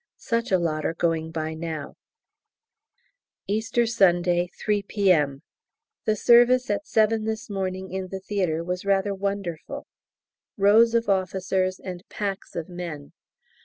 [0.17, 1.93] Such a lot are going by now.
[3.45, 5.43] Easter Sunday, 3 P.M.
[6.05, 9.85] The service at 7 this morning in the theatre was rather wonderful.
[10.57, 13.11] Rows of officers and packs of men.